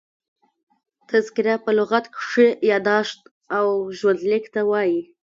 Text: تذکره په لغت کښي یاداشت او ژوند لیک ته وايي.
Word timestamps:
تذکره 1.09 1.55
په 1.63 1.71
لغت 1.77 2.05
کښي 2.15 2.47
یاداشت 2.71 3.19
او 3.57 3.67
ژوند 3.97 4.19
لیک 4.29 4.45
ته 4.53 4.61
وايي. 4.69 5.01